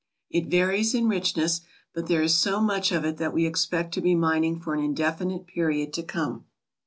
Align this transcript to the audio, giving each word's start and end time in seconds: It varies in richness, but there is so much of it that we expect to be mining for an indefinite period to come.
It 0.31 0.47
varies 0.47 0.95
in 0.95 1.07
richness, 1.07 1.61
but 1.93 2.07
there 2.07 2.23
is 2.23 2.35
so 2.35 2.59
much 2.59 2.91
of 2.91 3.05
it 3.05 3.17
that 3.17 3.35
we 3.35 3.45
expect 3.45 3.93
to 3.93 4.01
be 4.01 4.15
mining 4.15 4.59
for 4.59 4.73
an 4.73 4.83
indefinite 4.83 5.45
period 5.45 5.93
to 5.93 6.01
come. 6.01 6.45